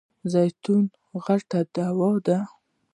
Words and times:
زیتون 0.33 0.83
غټه 1.25 1.59
دوا 1.75 2.11
ده. 2.25 2.39